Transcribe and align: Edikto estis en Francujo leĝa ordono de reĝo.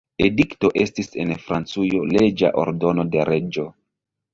Edikto 0.27 0.71
estis 0.83 1.11
en 1.25 1.35
Francujo 1.45 2.03
leĝa 2.17 2.53
ordono 2.67 3.11
de 3.15 3.33
reĝo. 3.35 3.73